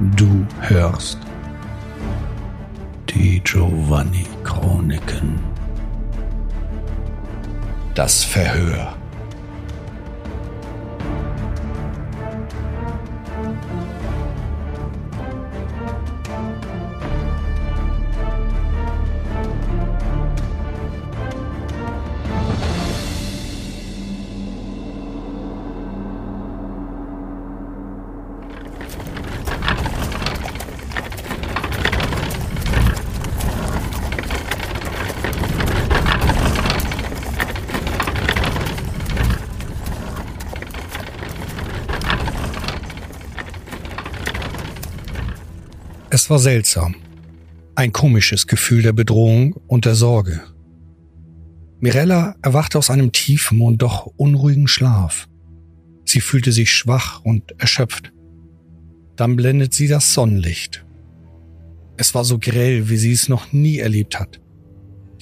[0.00, 1.18] Du hörst
[3.08, 5.40] die Giovanni Chroniken.
[7.96, 8.97] Das Verhör.
[46.28, 46.94] Es war seltsam.
[47.74, 50.42] Ein komisches Gefühl der Bedrohung und der Sorge.
[51.80, 55.26] Mirella erwachte aus einem tiefen und doch unruhigen Schlaf.
[56.04, 58.12] Sie fühlte sich schwach und erschöpft.
[59.16, 60.84] Dann blendet sie das Sonnenlicht.
[61.96, 64.38] Es war so grell, wie sie es noch nie erlebt hat.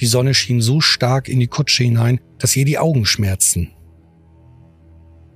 [0.00, 3.70] Die Sonne schien so stark in die Kutsche hinein, dass ihr die Augen schmerzten.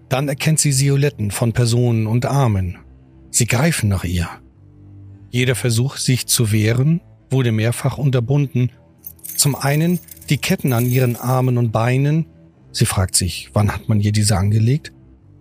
[0.08, 2.76] Dann erkennt sie Silhouetten von Personen und Armen.
[3.30, 4.28] Sie greifen nach ihr.
[5.30, 7.00] Jeder Versuch, sich zu wehren,
[7.30, 8.72] wurde mehrfach unterbunden.
[9.36, 12.26] Zum einen die Ketten an ihren Armen und Beinen.
[12.72, 14.92] Sie fragt sich, wann hat man ihr diese angelegt?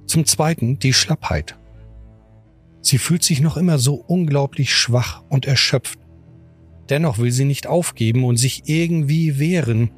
[0.06, 1.58] Zum zweiten die Schlappheit.
[2.82, 6.00] Sie fühlt sich noch immer so unglaublich schwach und erschöpft.
[6.90, 9.92] Dennoch will sie nicht aufgeben und sich irgendwie wehren.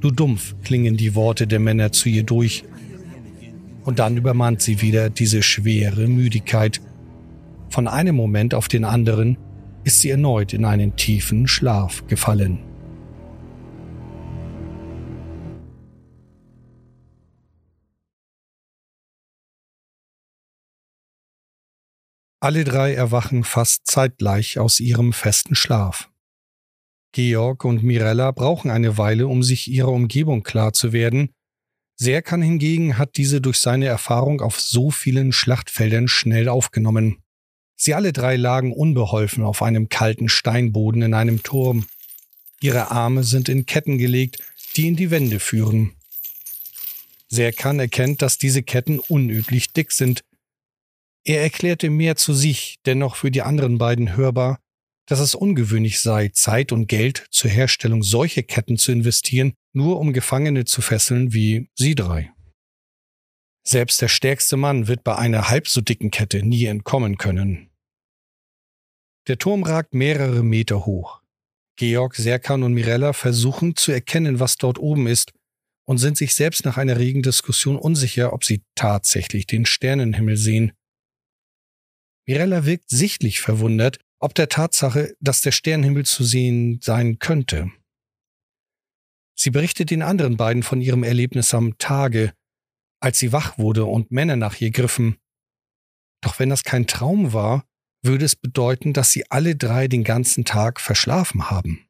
[0.00, 2.64] Du dumpf klingen die Worte der Männer zu ihr durch.
[3.84, 6.80] Und dann übermannt sie wieder diese schwere Müdigkeit–
[7.74, 9.36] von einem Moment auf den anderen
[9.82, 12.60] ist sie erneut in einen tiefen Schlaf gefallen.
[22.38, 26.12] Alle drei erwachen fast zeitgleich aus ihrem festen Schlaf.
[27.10, 31.30] Georg und Mirella brauchen eine Weile, um sich ihrer Umgebung klar zu werden.
[31.96, 37.23] Serkan hingegen hat diese durch seine Erfahrung auf so vielen Schlachtfeldern schnell aufgenommen.
[37.84, 41.86] Sie alle drei lagen unbeholfen auf einem kalten Steinboden in einem Turm.
[42.62, 44.38] Ihre Arme sind in Ketten gelegt,
[44.74, 45.92] die in die Wände führen.
[47.28, 50.24] Serkan erkennt, dass diese Ketten unüblich dick sind.
[51.24, 54.60] Er erklärte mehr zu sich, dennoch für die anderen beiden hörbar,
[55.04, 60.14] dass es ungewöhnlich sei, Zeit und Geld zur Herstellung solcher Ketten zu investieren, nur um
[60.14, 62.32] Gefangene zu fesseln wie sie drei.
[63.62, 67.68] Selbst der stärkste Mann wird bei einer halb so dicken Kette nie entkommen können.
[69.26, 71.22] Der Turm ragt mehrere Meter hoch.
[71.76, 75.32] Georg, Serkan und Mirella versuchen zu erkennen, was dort oben ist,
[75.86, 80.72] und sind sich selbst nach einer regen Diskussion unsicher, ob sie tatsächlich den Sternenhimmel sehen.
[82.26, 87.70] Mirella wirkt sichtlich verwundert, ob der Tatsache, dass der Sternenhimmel zu sehen sein könnte.
[89.36, 92.32] Sie berichtet den anderen beiden von ihrem Erlebnis am Tage,
[93.00, 95.18] als sie wach wurde und Männer nach ihr griffen.
[96.22, 97.66] Doch wenn das kein Traum war,
[98.04, 101.86] würde es bedeuten, dass sie alle drei den ganzen Tag verschlafen haben.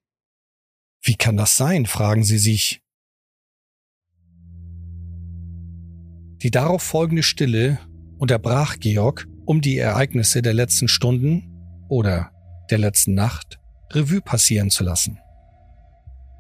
[1.03, 2.81] Wie kann das sein, fragen sie sich.
[6.43, 7.79] Die darauf folgende Stille
[8.19, 11.51] unterbrach Georg, um die Ereignisse der letzten Stunden
[11.89, 12.31] oder
[12.71, 13.59] der letzten Nacht
[13.91, 15.19] Revue passieren zu lassen.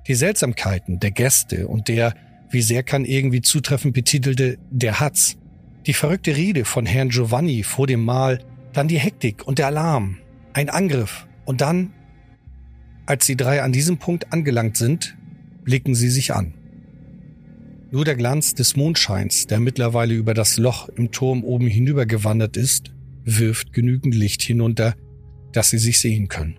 [0.06, 2.14] Die Seltsamkeiten der Gäste und der
[2.50, 5.36] wie sehr kann irgendwie zutreffend betitelte Der Hatz,
[5.86, 8.38] die verrückte Rede von Herrn Giovanni vor dem Mahl,
[8.74, 10.18] dann die Hektik und der Alarm,
[10.52, 11.92] ein Angriff und dann,
[13.06, 15.16] als die drei an diesem Punkt angelangt sind,
[15.62, 16.54] blicken sie sich an.
[17.90, 22.92] Nur der Glanz des Mondscheins, der mittlerweile über das Loch im Turm oben hinübergewandert ist,
[23.24, 24.94] wirft genügend Licht hinunter,
[25.52, 26.58] dass sie sich sehen können.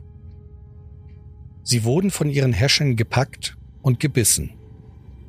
[1.64, 4.52] Sie wurden von ihren Häschern gepackt und gebissen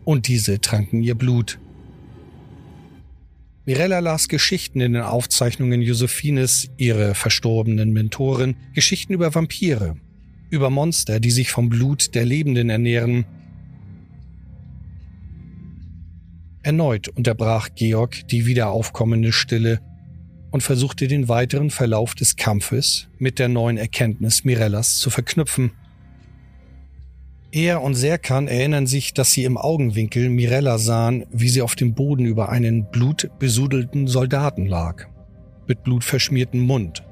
[0.05, 1.59] und diese tranken ihr Blut.
[3.69, 9.97] Mirella las Geschichten in den Aufzeichnungen Josephines, ihre verstorbenen Mentoren, Geschichten über Vampire,
[10.51, 13.24] über Monster, die sich vom Blut der Lebenden ernähren.
[16.63, 19.80] Erneut unterbrach Georg die wiederaufkommende Stille
[20.53, 25.72] und versuchte den weiteren Verlauf des Kampfes mit der neuen Erkenntnis Mirellas zu verknüpfen.
[27.57, 31.95] Er und Serkan erinnern sich, dass sie im Augenwinkel Mirella sahen, wie sie auf dem
[31.95, 35.07] Boden über einen blutbesudelten Soldaten lag,
[35.67, 37.03] mit blutverschmiertem Mund.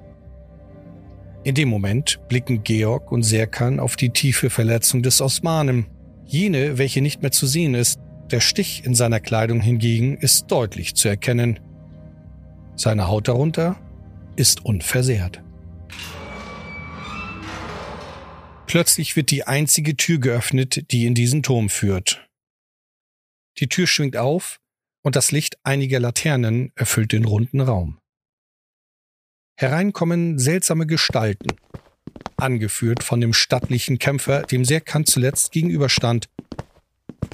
[1.45, 5.87] In dem Moment blicken Georg und Serkan auf die tiefe Verletzung des Osmanen,
[6.27, 7.99] jene, welche nicht mehr zu sehen ist,
[8.31, 11.59] der Stich in seiner Kleidung hingegen ist deutlich zu erkennen.
[12.77, 13.77] Seine Haut darunter
[14.37, 15.44] ist unversehrt.
[18.67, 22.29] Plötzlich wird die einzige Tür geöffnet, die in diesen Turm führt.
[23.59, 24.61] Die Tür schwingt auf
[25.03, 27.99] und das Licht einiger Laternen erfüllt den runden Raum.
[29.57, 31.49] Herein kommen seltsame Gestalten,
[32.37, 36.29] angeführt von dem stattlichen Kämpfer, dem Serkan zuletzt gegenüberstand.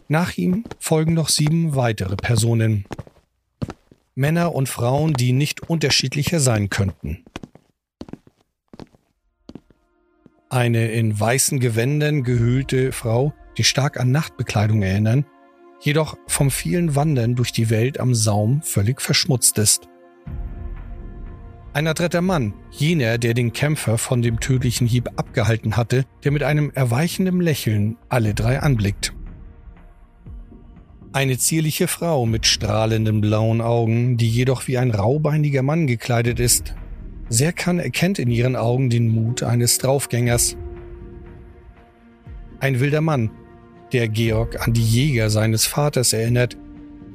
[0.09, 2.85] Nach ihm folgen noch sieben weitere Personen.
[4.15, 7.25] Männer und Frauen, die nicht unterschiedlicher sein könnten.
[10.52, 15.25] Eine in weißen Gewändern gehüllte Frau, die stark an Nachtbekleidung erinnern,
[15.81, 19.88] jedoch vom vielen Wandern durch die Welt am Saum völlig verschmutzt ist.
[21.73, 26.43] Ein adretter Mann, jener, der den Kämpfer von dem tödlichen Hieb abgehalten hatte, der mit
[26.43, 29.14] einem erweichenden Lächeln alle drei anblickt.
[31.12, 36.75] Eine zierliche Frau mit strahlenden blauen Augen, die jedoch wie ein raubeiniger Mann gekleidet ist.
[37.32, 40.56] Serkan erkennt in ihren Augen den Mut eines Draufgängers.
[42.59, 43.31] Ein wilder Mann,
[43.93, 46.56] der Georg an die Jäger seines Vaters erinnert,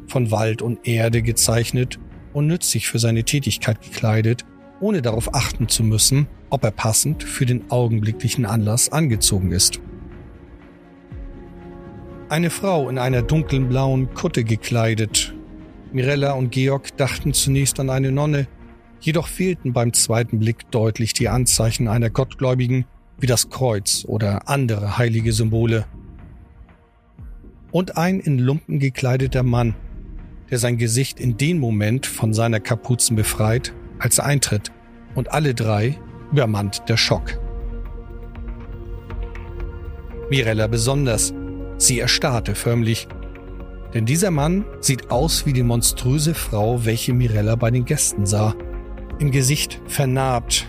[0.07, 1.99] von Wald und Erde gezeichnet
[2.31, 4.45] und nützlich für seine Tätigkeit gekleidet,
[4.79, 9.81] ohne darauf achten zu müssen, ob er passend für den augenblicklichen Anlass angezogen ist.
[12.29, 15.35] Eine Frau in einer dunklen blauen Kutte gekleidet.
[15.91, 18.47] Mirella und Georg dachten zunächst an eine Nonne,
[18.99, 22.85] jedoch fehlten beim zweiten Blick deutlich die Anzeichen einer Gottgläubigen
[23.19, 25.85] wie das Kreuz oder andere heilige Symbole.
[27.71, 29.75] Und ein in Lumpen gekleideter Mann,
[30.49, 34.71] der sein Gesicht in dem Moment von seiner Kapuzen befreit, als er eintritt,
[35.15, 35.97] und alle drei
[36.31, 37.39] übermannt der Schock.
[40.29, 41.33] Mirella besonders,
[41.77, 43.07] sie erstarrte förmlich,
[43.93, 48.55] denn dieser Mann sieht aus wie die monströse Frau, welche Mirella bei den Gästen sah.
[49.17, 50.67] Im Gesicht vernarbt,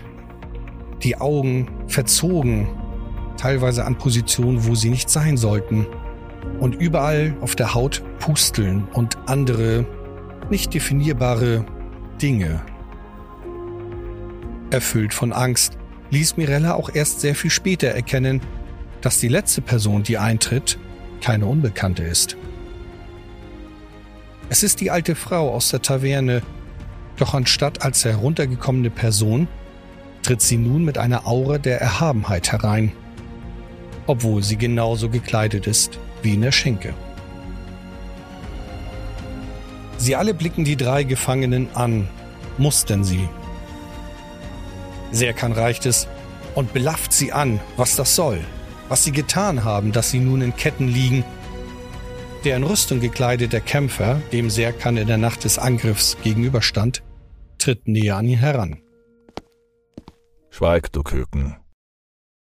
[1.03, 2.67] die Augen verzogen,
[3.37, 5.85] teilweise an Positionen, wo sie nicht sein sollten
[6.59, 9.85] und überall auf der Haut Pusteln und andere
[10.49, 11.65] nicht definierbare
[12.21, 12.61] Dinge.
[14.69, 15.77] Erfüllt von Angst
[16.11, 18.41] ließ Mirella auch erst sehr viel später erkennen,
[19.01, 20.79] dass die letzte Person, die eintritt,
[21.21, 22.37] keine Unbekannte ist.
[24.49, 26.41] Es ist die alte Frau aus der Taverne,
[27.17, 29.47] doch anstatt als heruntergekommene Person
[30.23, 32.91] tritt sie nun mit einer Aura der Erhabenheit herein,
[34.07, 36.93] obwohl sie genauso gekleidet ist wie in der Schenke.
[39.97, 42.07] Sie alle blicken die drei Gefangenen an,
[42.57, 43.27] mustern sie.
[45.11, 46.07] Serkan reicht es
[46.55, 48.39] und belafft sie an, was das soll,
[48.89, 51.23] was sie getan haben, dass sie nun in Ketten liegen.
[52.43, 57.01] Der in Rüstung gekleidete Kämpfer, dem Serkan in der Nacht des Angriffs gegenüberstand,
[57.67, 58.81] tritt näher an ihn heran.
[60.49, 61.57] Schweig, du Küken.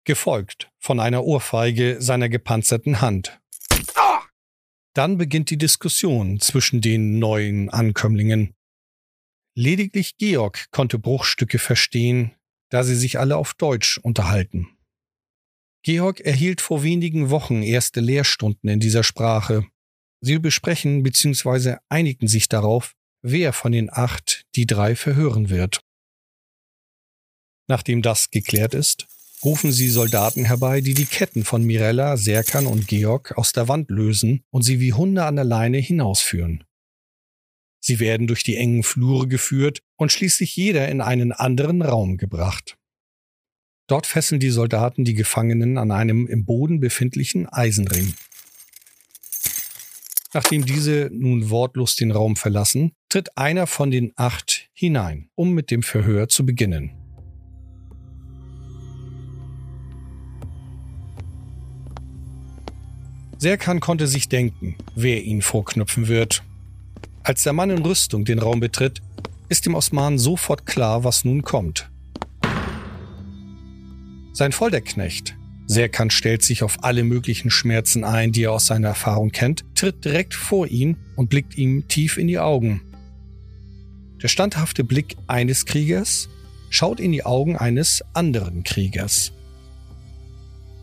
[0.04, 3.40] Gefolgt von einer Ohrfeige seiner gepanzerten Hand.
[4.94, 8.54] Dann beginnt die Diskussion zwischen den neuen Ankömmlingen.
[9.56, 12.36] Lediglich Georg konnte Bruchstücke verstehen,
[12.68, 14.68] da sie sich alle auf Deutsch unterhalten.
[15.82, 19.66] Georg erhielt vor wenigen Wochen erste Lehrstunden in dieser Sprache.
[20.20, 21.78] Sie besprechen bzw.
[21.88, 25.80] einigen sich darauf, wer von den acht die drei verhören wird.
[27.68, 29.06] Nachdem das geklärt ist,
[29.44, 33.90] rufen sie Soldaten herbei, die die Ketten von Mirella, Serkan und Georg aus der Wand
[33.90, 36.64] lösen und sie wie Hunde an der Leine hinausführen.
[37.82, 42.76] Sie werden durch die engen Flure geführt und schließlich jeder in einen anderen Raum gebracht.
[43.86, 48.14] Dort fesseln die Soldaten die Gefangenen an einem im Boden befindlichen Eisenring.
[50.32, 55.70] Nachdem diese nun wortlos den Raum verlassen, tritt einer von den acht hinein, um mit
[55.70, 56.92] dem Verhör zu beginnen.
[63.38, 66.42] Serkan konnte sich denken, wer ihn vorknüpfen wird.
[67.22, 69.00] Als der Mann in Rüstung den Raum betritt,
[69.48, 71.90] ist dem Osman sofort klar, was nun kommt.
[74.32, 75.36] Sein Vollderknecht,
[75.70, 80.04] Serkan stellt sich auf alle möglichen Schmerzen ein, die er aus seiner Erfahrung kennt, tritt
[80.04, 82.82] direkt vor ihn und blickt ihm tief in die Augen.
[84.20, 86.28] Der standhafte Blick eines Kriegers
[86.70, 89.30] schaut in die Augen eines anderen Kriegers.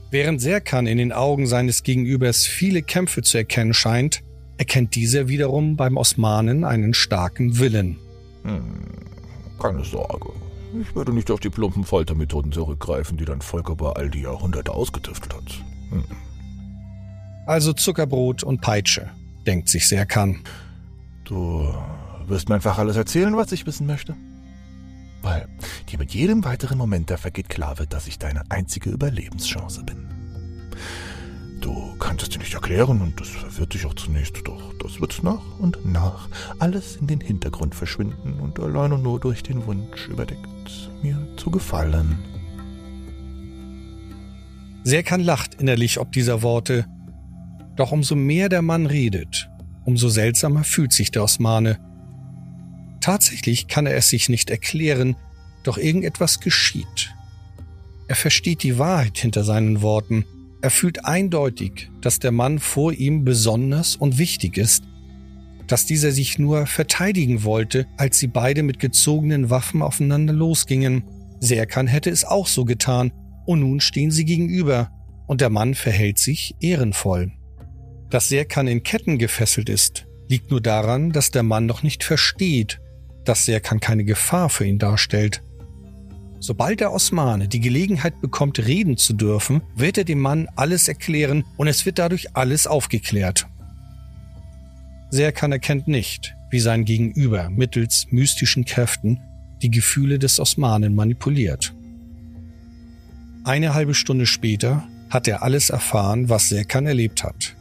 [0.10, 4.24] Während Serkan in den Augen seines Gegenübers viele Kämpfe zu erkennen scheint,
[4.56, 7.98] erkennt dieser wiederum beim Osmanen einen starken Willen.
[8.44, 8.86] Hm,
[9.60, 10.32] keine Sorge.
[10.82, 14.74] Ich werde nicht auf die plumpen Foltermethoden zurückgreifen, die dein Volk über all die Jahrhunderte
[14.74, 15.64] ausgetüftelt hat.
[15.90, 16.04] Hm.
[17.46, 19.10] Also Zuckerbrot und Peitsche,
[19.46, 20.42] denkt sich Serkan.
[21.24, 21.74] Du
[22.28, 24.16] wirst mir einfach alles erzählen, was ich wissen möchte?
[25.22, 25.48] Weil
[25.90, 30.17] dir mit jedem weiteren Moment, der vergeht, klar wird, dass ich deine einzige Überlebenschance bin.
[31.62, 35.24] Du kannst es dir nicht erklären und das verwirrt dich auch zunächst, doch das wird
[35.24, 40.92] nach und nach alles in den Hintergrund verschwinden und alleine nur durch den Wunsch überdeckt,
[41.02, 42.20] mir zu gefallen.
[44.84, 46.86] Serkan lacht innerlich ob dieser Worte,
[47.76, 49.50] doch umso mehr der Mann redet,
[49.84, 51.80] umso seltsamer fühlt sich der Osmane.
[53.02, 55.16] Tatsächlich kann er es sich nicht erklären,
[55.64, 57.14] doch irgendetwas geschieht.
[58.08, 60.26] Er versteht die Wahrheit hinter seinen Worten.
[60.62, 64.84] Er fühlt eindeutig, dass der Mann vor ihm besonders und wichtig ist,
[65.68, 71.04] dass dieser sich nur verteidigen wollte, als sie beide mit gezogenen Waffen aufeinander losgingen.
[71.40, 73.12] Serkan hätte es auch so getan,
[73.46, 74.92] und nun stehen sie gegenüber,
[75.28, 77.32] und der Mann verhält sich ehrenvoll.
[78.10, 82.80] Dass Serkan in Ketten gefesselt ist, liegt nur daran, dass der Mann noch nicht versteht,
[83.26, 85.44] dass Serkan keine Gefahr für ihn darstellt.
[86.40, 91.44] Sobald der Osmane die Gelegenheit bekommt, reden zu dürfen, wird er dem Mann alles erklären
[91.58, 93.48] und es wird dadurch alles aufgeklärt.
[95.10, 99.20] Serkan erkennt nicht, wie sein Gegenüber mittels mystischen Kräften
[99.62, 101.74] die Gefühle des Osmanen manipuliert.
[103.44, 107.57] Eine halbe Stunde später hat er alles erfahren, was Serkan erlebt hat.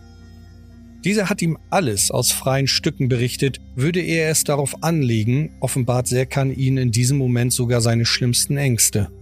[1.06, 6.52] Dieser hat ihm alles aus freien Stücken berichtet, würde er es darauf anlegen, offenbart Serkan
[6.52, 9.12] ihn in diesem Moment sogar seine schlimmsten Ängste.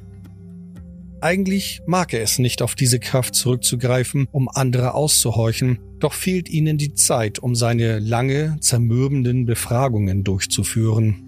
[1.20, 6.78] Eigentlich mag er es nicht, auf diese Kraft zurückzugreifen, um andere auszuhorchen, doch fehlt ihnen
[6.78, 11.22] die Zeit, um seine lange, zermürbenden Befragungen durchzuführen.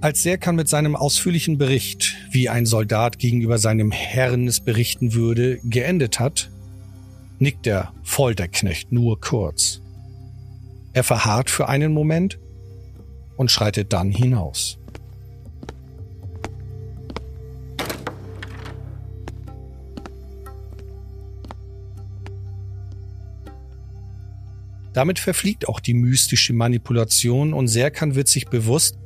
[0.00, 5.58] Als Serkan mit seinem ausführlichen Bericht, wie ein Soldat gegenüber seinem Herrn es berichten würde,
[5.64, 6.52] geendet hat,
[7.38, 9.80] nickt der Folterknecht nur kurz.
[10.92, 12.38] Er verharrt für einen Moment
[13.36, 14.78] und schreitet dann hinaus.
[24.92, 28.96] Damit verfliegt auch die mystische Manipulation und Serkan wird sich bewusst,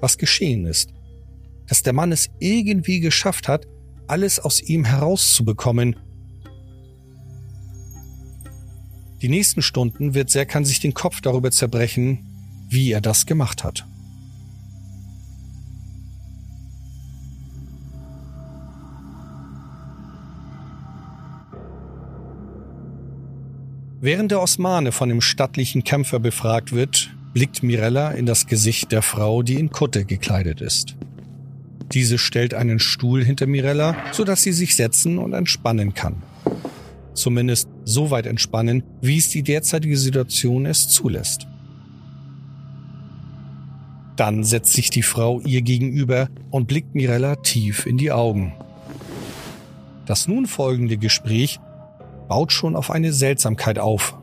[0.00, 0.90] was geschehen ist.
[1.66, 3.66] Dass der Mann es irgendwie geschafft hat,
[4.06, 5.96] alles aus ihm herauszubekommen
[9.22, 12.26] Die nächsten Stunden wird Serkan sich den Kopf darüber zerbrechen,
[12.68, 13.86] wie er das gemacht hat.
[24.00, 29.02] Während der Osmane von dem stattlichen Kämpfer befragt wird, blickt Mirella in das Gesicht der
[29.02, 30.96] Frau, die in Kutte gekleidet ist.
[31.92, 36.24] Diese stellt einen Stuhl hinter Mirella, sodass sie sich setzen und entspannen kann
[37.14, 41.46] zumindest so weit entspannen, wie es die derzeitige Situation es zulässt.
[44.16, 48.52] Dann setzt sich die Frau ihr gegenüber und blickt Mirella tief in die Augen.
[50.06, 51.60] Das nun folgende Gespräch
[52.28, 54.18] baut schon auf eine Seltsamkeit auf.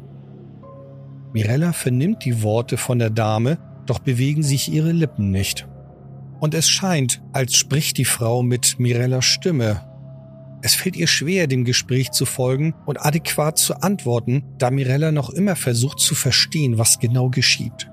[1.34, 5.68] Mirella vernimmt die Worte von der Dame, doch bewegen sich ihre Lippen nicht.
[6.40, 9.82] Und es scheint, als spricht die Frau mit Mirellas Stimme,
[10.62, 15.30] es fällt ihr schwer, dem Gespräch zu folgen und adäquat zu antworten, da Mirella noch
[15.30, 17.90] immer versucht zu verstehen, was genau geschieht.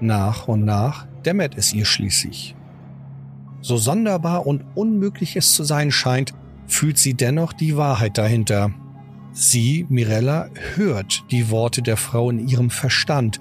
[0.00, 2.56] Nach und nach dämmert es ihr schließlich.
[3.60, 6.34] So sonderbar und unmöglich es zu sein scheint,
[6.66, 8.72] fühlt sie dennoch die Wahrheit dahinter.
[9.32, 13.40] Sie, Mirella, hört die Worte der Frau in ihrem Verstand,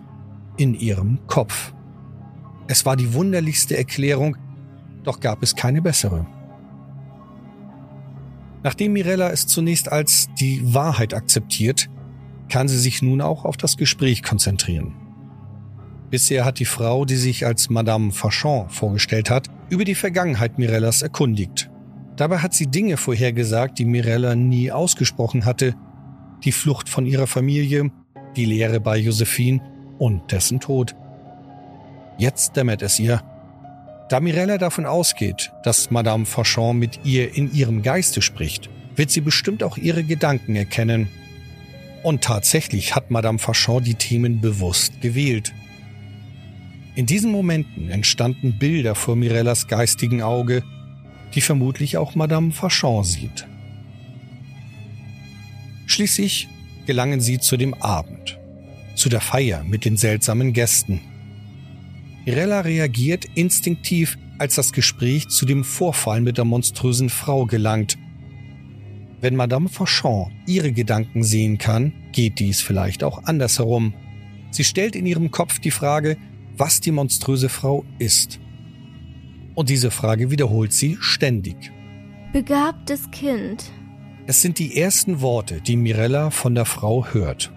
[0.57, 1.73] in ihrem Kopf.
[2.67, 4.37] Es war die wunderlichste Erklärung,
[5.03, 6.27] doch gab es keine bessere.
[8.63, 11.89] Nachdem Mirella es zunächst als die Wahrheit akzeptiert,
[12.49, 14.93] kann sie sich nun auch auf das Gespräch konzentrieren.
[16.09, 21.01] Bisher hat die Frau, die sich als Madame Fachon vorgestellt hat, über die Vergangenheit Mirellas
[21.01, 21.69] erkundigt.
[22.15, 25.75] Dabei hat sie Dinge vorhergesagt, die Mirella nie ausgesprochen hatte.
[26.43, 27.91] Die Flucht von ihrer Familie,
[28.35, 29.61] die Lehre bei Josephine
[29.99, 30.95] und dessen Tod.
[32.17, 33.21] Jetzt dämmert es ihr,
[34.09, 39.21] da Mirella davon ausgeht, dass Madame Fauchon mit ihr in ihrem Geiste spricht, wird sie
[39.21, 41.09] bestimmt auch ihre Gedanken erkennen.
[42.03, 45.53] Und tatsächlich hat Madame Fauchon die Themen bewusst gewählt.
[46.95, 50.63] In diesen Momenten entstanden Bilder vor Mirellas geistigen Auge,
[51.35, 53.45] die vermutlich auch Madame Fauchon sieht.
[55.85, 56.47] Schließlich
[56.85, 58.39] gelangen sie zu dem Abend,
[58.95, 61.01] zu der Feier mit den seltsamen Gästen.
[62.27, 67.97] Mirella reagiert instinktiv, als das Gespräch zu dem Vorfall mit der monströsen Frau gelangt.
[69.21, 73.93] Wenn Madame Fauchon ihre Gedanken sehen kann, geht dies vielleicht auch andersherum.
[74.51, 76.17] Sie stellt in ihrem Kopf die Frage,
[76.57, 78.41] was die monströse Frau ist.
[79.55, 81.71] Und diese Frage wiederholt sie ständig.
[82.33, 83.71] Begabtes Kind.
[84.25, 87.53] Es sind die ersten Worte, die Mirella von der Frau hört.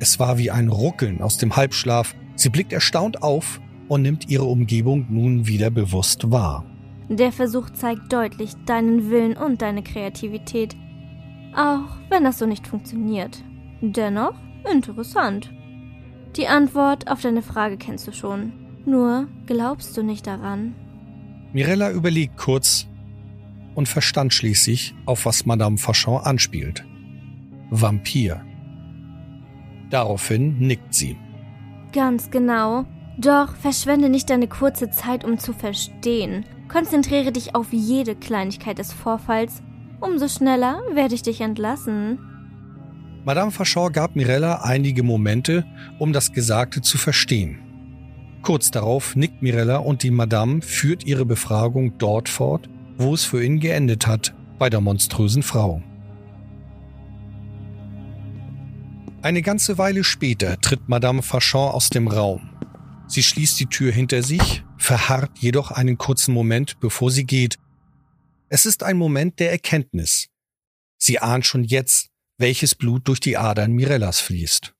[0.00, 2.16] Es war wie ein Ruckeln aus dem Halbschlaf.
[2.34, 6.64] Sie blickt erstaunt auf und nimmt ihre Umgebung nun wieder bewusst wahr.
[7.08, 10.74] Der Versuch zeigt deutlich deinen Willen und deine Kreativität.
[11.54, 13.42] Auch wenn das so nicht funktioniert.
[13.80, 14.34] Dennoch
[14.70, 15.50] interessant.
[16.36, 18.52] Die Antwort auf deine Frage kennst du schon.
[18.86, 20.74] Nur glaubst du nicht daran.
[21.52, 22.88] Mirella überlegt kurz
[23.74, 26.84] und verstand schließlich, auf was Madame Fachon anspielt.
[27.70, 28.44] Vampir.
[29.90, 31.16] Daraufhin nickt sie.
[31.92, 32.84] Ganz genau.
[33.16, 36.44] Doch verschwende nicht deine kurze Zeit, um zu verstehen.
[36.68, 39.62] Konzentriere dich auf jede Kleinigkeit des Vorfalls.
[40.00, 42.18] Umso schneller werde ich dich entlassen.
[43.24, 45.64] Madame Fachon gab Mirella einige Momente,
[45.98, 47.60] um das Gesagte zu verstehen.
[48.42, 52.68] Kurz darauf nickt Mirella und die Madame führt ihre Befragung dort fort,
[52.98, 55.82] wo es für ihn geendet hat, bei der monströsen Frau.
[59.22, 62.50] Eine ganze Weile später tritt Madame Fachon aus dem Raum.
[63.14, 67.58] Sie schließt die Tür hinter sich, verharrt jedoch einen kurzen Moment, bevor sie geht.
[68.48, 70.30] Es ist ein Moment der Erkenntnis.
[70.98, 74.74] Sie ahnt schon jetzt, welches Blut durch die Adern Mirellas fließt.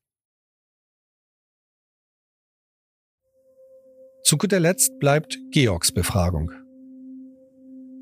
[4.25, 6.51] Zu guter Letzt bleibt Georgs Befragung.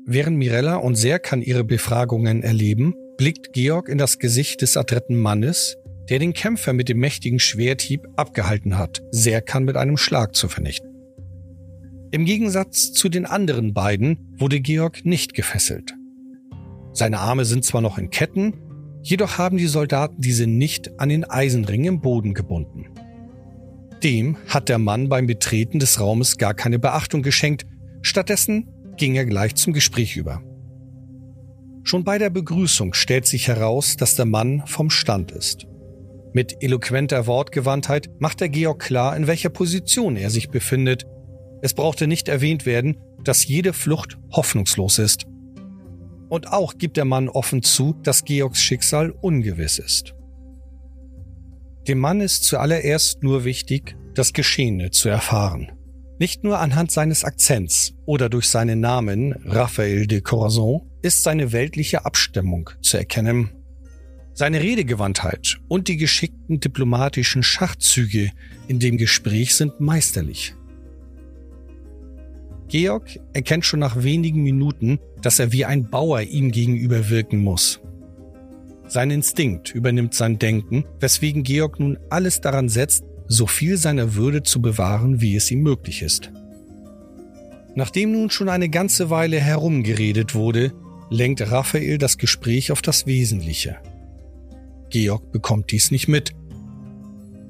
[0.07, 5.77] Während Mirella und Serkan ihre Befragungen erleben, blickt Georg in das Gesicht des adretten Mannes,
[6.09, 10.89] der den Kämpfer mit dem mächtigen Schwerthieb abgehalten hat, Serkan mit einem Schlag zu vernichten.
[12.11, 15.95] Im Gegensatz zu den anderen beiden wurde Georg nicht gefesselt.
[16.91, 18.53] Seine Arme sind zwar noch in Ketten,
[19.01, 22.85] jedoch haben die Soldaten diese nicht an den Eisenring im Boden gebunden.
[24.03, 27.65] Dem hat der Mann beim Betreten des Raumes gar keine Beachtung geschenkt,
[28.01, 30.43] stattdessen ging er gleich zum Gespräch über.
[31.83, 35.65] Schon bei der Begrüßung stellt sich heraus, dass der Mann vom Stand ist.
[36.33, 41.05] Mit eloquenter Wortgewandtheit macht der Georg klar, in welcher Position er sich befindet.
[41.61, 45.25] Es brauchte nicht erwähnt werden, dass jede Flucht hoffnungslos ist.
[46.29, 50.15] Und auch gibt der Mann offen zu, dass Georgs Schicksal ungewiss ist.
[51.87, 55.71] Dem Mann ist zuallererst nur wichtig, das Geschehene zu erfahren.
[56.17, 62.05] Nicht nur anhand seines Akzents oder durch seinen Namen Raphael de Corazon ist seine weltliche
[62.05, 63.51] Abstimmung zu erkennen.
[64.35, 68.31] Seine Redegewandtheit und die geschickten diplomatischen Schachzüge
[68.67, 70.55] in dem Gespräch sind meisterlich.
[72.67, 77.79] Georg erkennt schon nach wenigen Minuten, dass er wie ein Bauer ihm gegenüber wirken muss.
[78.87, 84.41] Sein Instinkt übernimmt sein Denken, weswegen Georg nun alles daran setzt, so viel seiner Würde
[84.41, 86.31] zu bewahren, wie es ihm möglich ist.
[87.75, 90.73] Nachdem nun schon eine ganze Weile herumgeredet wurde,
[91.09, 93.77] lenkt Raphael das Gespräch auf das Wesentliche.
[94.93, 96.35] Georg bekommt dies nicht mit.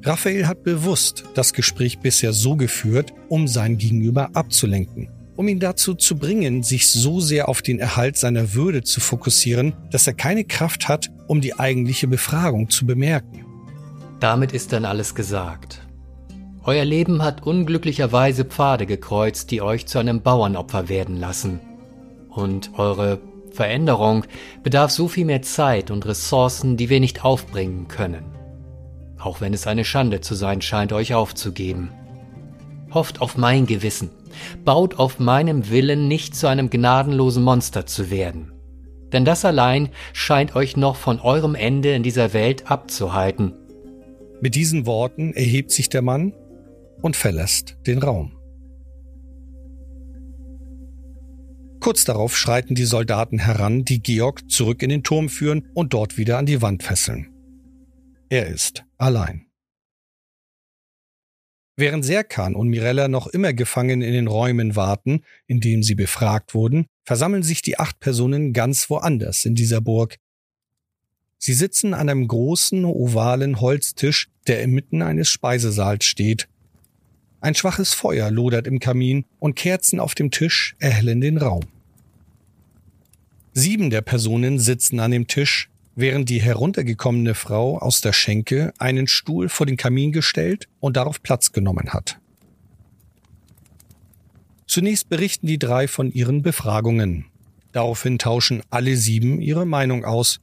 [0.01, 5.93] Raphael hat bewusst das Gespräch bisher so geführt, um sein Gegenüber abzulenken, um ihn dazu
[5.93, 10.45] zu bringen, sich so sehr auf den Erhalt seiner Würde zu fokussieren, dass er keine
[10.45, 13.45] Kraft hat, um die eigentliche Befragung zu bemerken.
[14.21, 15.81] Damit ist dann alles gesagt.
[16.63, 21.59] Euer Leben hat unglücklicherweise Pfade gekreuzt, die euch zu einem Bauernopfer werden lassen.
[22.29, 23.19] Und eure
[23.53, 24.25] Veränderung
[24.63, 28.25] bedarf so viel mehr Zeit und Ressourcen, die wir nicht aufbringen können.
[29.19, 31.91] Auch wenn es eine Schande zu sein scheint, euch aufzugeben.
[32.91, 34.09] Hofft auf mein Gewissen.
[34.65, 38.51] Baut auf meinem Willen, nicht zu einem gnadenlosen Monster zu werden.
[39.11, 43.53] Denn das allein scheint euch noch von eurem Ende in dieser Welt abzuhalten.
[44.41, 46.33] Mit diesen Worten erhebt sich der Mann
[47.01, 48.32] und verlässt den Raum.
[51.83, 56.17] Kurz darauf schreiten die Soldaten heran, die Georg zurück in den Turm führen und dort
[56.17, 57.29] wieder an die Wand fesseln.
[58.29, 59.47] Er ist allein.
[61.75, 66.53] Während Serkan und Mirella noch immer gefangen in den Räumen warten, in denen sie befragt
[66.53, 70.19] wurden, versammeln sich die acht Personen ganz woanders in dieser Burg,
[71.37, 76.47] Sie sitzen an einem großen, ovalen Holztisch, der inmitten eines Speisesaals steht.
[77.41, 81.72] Ein schwaches Feuer lodert im Kamin und Kerzen auf dem Tisch erhellen den Raum.
[83.53, 89.07] Sieben der Personen sitzen an dem Tisch, während die heruntergekommene Frau aus der Schenke einen
[89.07, 92.19] Stuhl vor den Kamin gestellt und darauf Platz genommen hat.
[94.65, 97.25] Zunächst berichten die drei von ihren Befragungen.
[97.73, 100.39] Daraufhin tauschen alle sieben ihre Meinung aus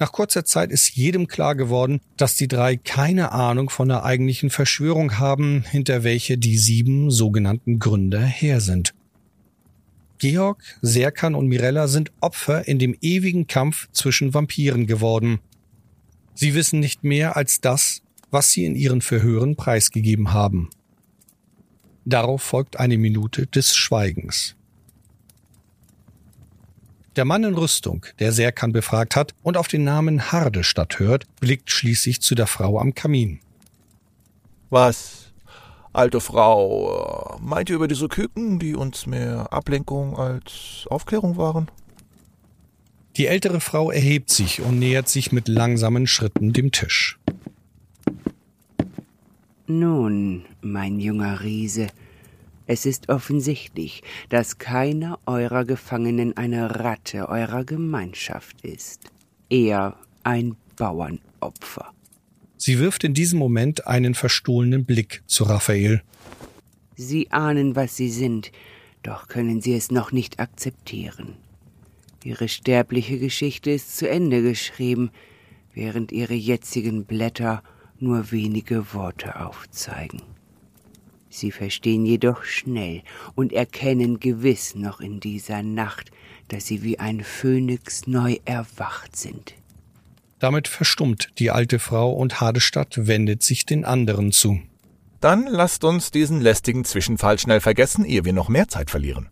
[0.00, 4.48] nach kurzer Zeit ist jedem klar geworden, dass die drei keine Ahnung von der eigentlichen
[4.48, 8.94] Verschwörung haben, hinter welche die sieben sogenannten Gründer her sind.
[10.20, 15.40] Georg, Serkan und Mirella sind Opfer in dem ewigen Kampf zwischen Vampiren geworden.
[16.34, 20.70] Sie wissen nicht mehr als das, was sie in ihren Verhören preisgegeben haben.
[22.04, 24.56] Darauf folgt eine Minute des Schweigens.
[27.16, 31.70] Der Mann in Rüstung, der Serkan befragt hat und auf den Namen Hardestadt hört, blickt
[31.70, 33.40] schließlich zu der Frau am Kamin.
[34.70, 35.19] Was,
[35.92, 41.70] alte Frau, meint ihr über diese Küken, die uns mehr Ablenkung als Aufklärung waren?
[43.16, 47.18] Die ältere Frau erhebt sich und nähert sich mit langsamen Schritten dem Tisch.
[49.66, 51.88] Nun, mein junger Riese,
[52.66, 59.10] es ist offensichtlich, dass keiner eurer Gefangenen eine Ratte eurer Gemeinschaft ist,
[59.48, 61.92] eher ein Bauernopfer.
[62.62, 66.02] Sie wirft in diesem Moment einen verstohlenen Blick zu Raphael.
[66.94, 68.52] Sie ahnen, was sie sind,
[69.02, 71.36] doch können sie es noch nicht akzeptieren.
[72.22, 75.10] Ihre sterbliche Geschichte ist zu Ende geschrieben,
[75.72, 77.62] während ihre jetzigen Blätter
[77.98, 80.20] nur wenige Worte aufzeigen.
[81.30, 83.00] Sie verstehen jedoch schnell
[83.34, 86.10] und erkennen gewiss noch in dieser Nacht,
[86.48, 89.54] dass sie wie ein Phönix neu erwacht sind.
[90.40, 94.58] Damit verstummt die alte Frau und Hadestadt wendet sich den anderen zu.
[95.20, 99.28] Dann lasst uns diesen lästigen Zwischenfall schnell vergessen, ehe wir noch mehr Zeit verlieren.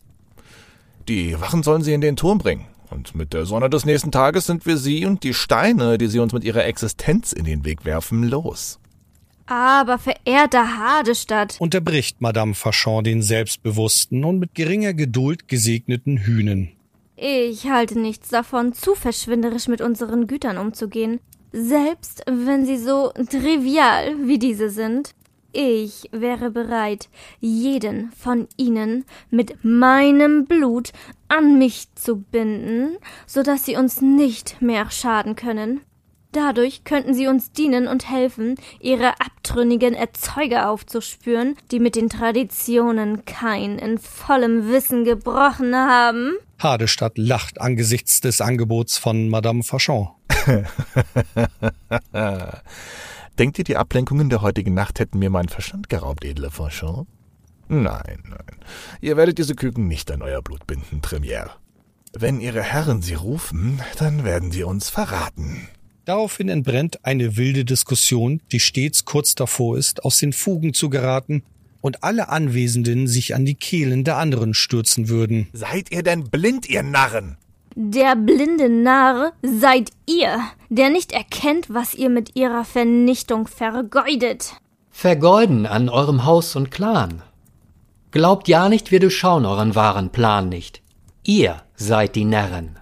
[1.09, 2.66] Die Wachen sollen sie in den Turm bringen.
[2.90, 6.18] Und mit der Sonne des nächsten Tages sind wir sie und die Steine, die sie
[6.18, 8.79] uns mit ihrer Existenz in den Weg werfen, los.
[9.47, 16.73] Aber verehrter Hadestadt, Unterbricht Madame Fachon den selbstbewussten und mit geringer Geduld gesegneten Hühnen.
[17.20, 21.18] Ich halte nichts davon, zu verschwinderisch mit unseren Gütern umzugehen,
[21.52, 25.14] selbst wenn sie so trivial wie diese sind.
[25.50, 27.09] Ich wäre bereit,
[27.40, 30.92] jeden von ihnen mit meinem Blut
[31.26, 35.81] an mich zu binden, so dass sie uns nicht mehr schaden können.
[36.31, 43.24] Dadurch könnten sie uns dienen und helfen, ihre abtrünnigen Erzeuger aufzuspüren, die mit den Traditionen
[43.24, 46.34] kein in vollem Wissen gebrochen haben.
[46.58, 50.08] Hadestadt lacht angesichts des Angebots von Madame Fachon.
[53.38, 57.06] Denkt ihr, die Ablenkungen der heutigen Nacht hätten mir meinen Verstand geraubt, edle Fauchon?
[57.68, 58.58] Nein, nein.
[59.00, 61.52] Ihr werdet diese Küken nicht an euer Blut binden, Tremiere.
[62.12, 65.68] Wenn ihre Herren sie rufen, dann werden sie uns verraten.
[66.09, 71.42] Daraufhin entbrennt eine wilde Diskussion, die stets kurz davor ist, aus den Fugen zu geraten
[71.83, 75.49] und alle Anwesenden sich an die Kehlen der anderen stürzen würden.
[75.53, 77.37] Seid ihr denn blind, ihr Narren?
[77.75, 80.40] Der blinde Narr seid ihr,
[80.71, 84.55] der nicht erkennt, was ihr mit ihrer Vernichtung vergeudet.
[84.90, 87.21] Vergeuden an eurem Haus und Clan.
[88.12, 90.81] Glaubt ja nicht, wir durchschauen euren wahren Plan nicht.
[91.25, 92.79] Ihr seid die Närren.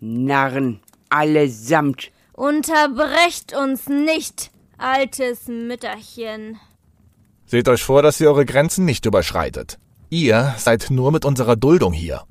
[0.00, 0.80] Narren,
[1.10, 2.11] allesamt.
[2.34, 6.58] Unterbrecht uns nicht, altes Mütterchen.
[7.44, 9.78] Seht euch vor, dass ihr eure Grenzen nicht überschreitet.
[10.08, 12.22] Ihr seid nur mit unserer Duldung hier.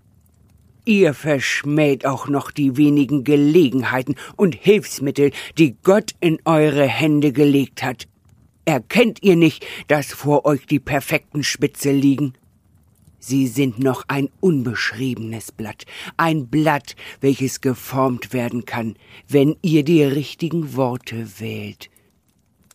[0.85, 7.83] Ihr verschmäht auch noch die wenigen Gelegenheiten und Hilfsmittel, die Gott in eure Hände gelegt
[7.83, 8.07] hat.
[8.65, 12.33] Erkennt ihr nicht, dass vor euch die perfekten Spitze liegen?
[13.23, 15.85] Sie sind noch ein unbeschriebenes Blatt,
[16.17, 18.95] ein Blatt, welches geformt werden kann,
[19.29, 21.91] wenn ihr die richtigen Worte wählt.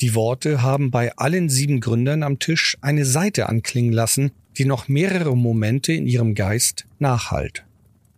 [0.00, 4.86] Die Worte haben bei allen sieben Gründern am Tisch eine Seite anklingen lassen, die noch
[4.86, 7.64] mehrere Momente in ihrem Geist nachhallt.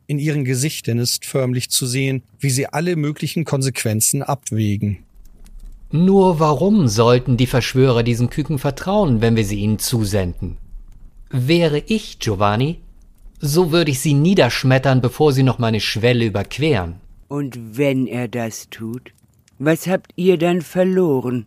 [0.06, 4.98] In ihren Gesichtern ist förmlich zu sehen, wie sie alle möglichen Konsequenzen abwägen.
[5.90, 10.58] Nur warum sollten die Verschwörer diesen Küken vertrauen, wenn wir sie ihnen zusenden?
[11.30, 12.80] Wäre ich Giovanni,
[13.40, 16.96] so würde ich sie niederschmettern, bevor sie noch meine Schwelle überqueren.
[17.28, 19.12] Und wenn er das tut,
[19.58, 21.46] was habt ihr dann verloren?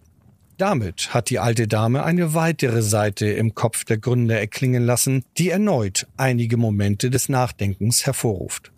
[0.57, 5.49] Damit hat die alte Dame eine weitere Seite im Kopf der Gründer erklingen lassen, die
[5.49, 8.71] erneut einige Momente des Nachdenkens hervorruft.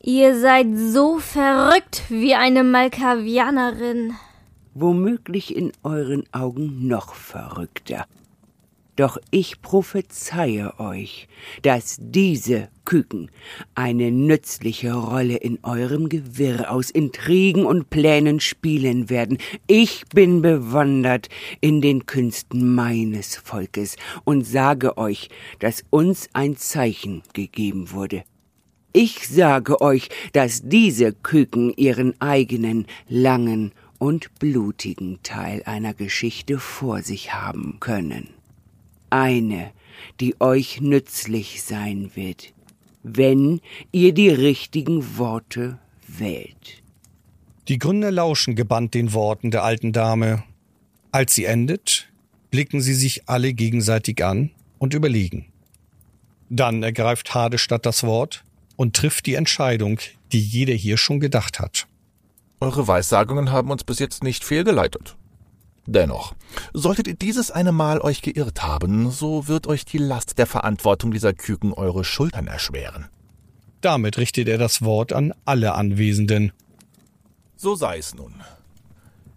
[0.00, 4.12] Ihr seid so verrückt wie eine Malkavianerin.
[4.72, 8.06] Womöglich in euren Augen noch verrückter.
[8.96, 11.26] Doch ich prophezeie euch,
[11.62, 13.28] dass diese Küken
[13.74, 19.38] eine nützliche Rolle in eurem Gewirr aus Intrigen und Plänen spielen werden.
[19.66, 21.28] Ich bin bewandert
[21.60, 25.28] in den Künsten meines Volkes und sage euch,
[25.58, 28.22] dass uns ein Zeichen gegeben wurde.
[28.92, 37.02] Ich sage euch, dass diese Küken ihren eigenen, langen und blutigen Teil einer Geschichte vor
[37.02, 38.28] sich haben können
[39.10, 39.72] eine,
[40.20, 42.54] die euch nützlich sein wird.
[43.04, 43.60] wenn
[43.92, 46.82] ihr die richtigen Worte wählt.
[47.68, 50.42] Die Gründer lauschen gebannt den Worten der alten Dame.
[51.12, 52.08] Als sie endet,
[52.50, 55.46] blicken sie sich alle gegenseitig an und überlegen.
[56.48, 58.42] Dann ergreift Hadestadt das Wort
[58.76, 59.98] und trifft die Entscheidung,
[60.32, 61.86] die jeder hier schon gedacht hat.
[62.60, 65.16] Eure Weissagungen haben uns bis jetzt nicht fehlgeleitet.
[65.86, 66.34] Dennoch,
[66.72, 71.10] solltet ihr dieses eine Mal euch geirrt haben, so wird euch die Last der Verantwortung
[71.10, 73.08] dieser Küken eure Schultern erschweren.
[73.82, 76.52] Damit richtet er das Wort an alle Anwesenden.
[77.56, 78.34] So sei es nun.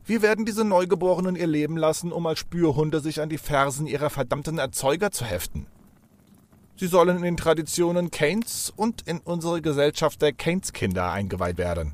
[0.06, 4.10] Wir werden diese Neugeborenen ihr Leben lassen, um als Spürhunde sich an die Fersen ihrer
[4.10, 5.68] verdammten Erzeuger zu heften.
[6.78, 11.94] Sie sollen in den Traditionen Keynes und in unsere Gesellschaft der Keynes-Kinder eingeweiht werden.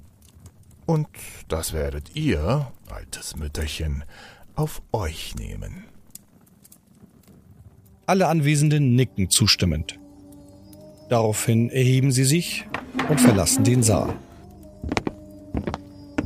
[0.85, 1.07] Und
[1.47, 4.03] das werdet ihr, altes Mütterchen,
[4.55, 5.85] auf euch nehmen.
[8.05, 9.99] Alle Anwesenden nicken zustimmend.
[11.09, 12.65] Daraufhin erheben sie sich
[13.09, 14.13] und verlassen den Saal.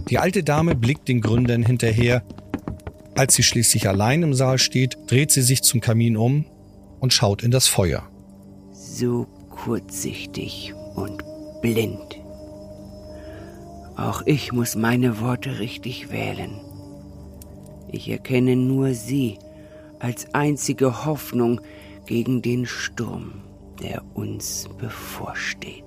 [0.09, 2.23] Die alte Dame blickt den Gründern hinterher.
[3.15, 6.45] Als sie schließlich allein im Saal steht, dreht sie sich zum Kamin um
[6.99, 8.09] und schaut in das Feuer.
[8.71, 11.23] So kurzsichtig und
[11.61, 12.21] blind.
[13.95, 16.61] Auch ich muss meine Worte richtig wählen.
[17.89, 19.37] Ich erkenne nur sie
[19.99, 21.61] als einzige Hoffnung
[22.05, 23.41] gegen den Sturm,
[23.81, 25.83] der uns bevorsteht.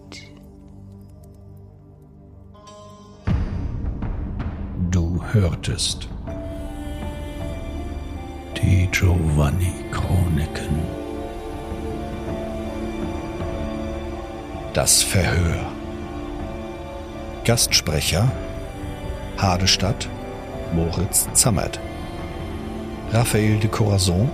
[4.91, 6.09] Du hörtest
[8.57, 10.81] die Giovanni Chroniken.
[14.75, 15.67] Das Verhör.
[17.45, 18.31] Gastsprecher
[19.37, 20.09] Hadestadt
[20.75, 21.81] Moritz Zammert.
[23.13, 24.29] Raphael de Corazon,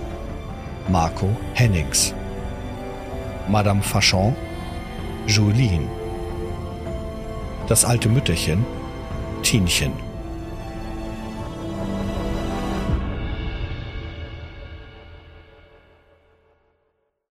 [0.87, 2.13] Marco Hennings,
[3.49, 4.35] Madame Fachon,
[5.25, 5.87] Julien,
[7.67, 8.63] das alte Mütterchen,
[9.41, 10.06] Tienchen.